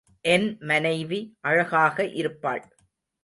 [0.25, 1.19] என் மனைவி
[1.41, 2.63] அழகாக இருப்பாள்.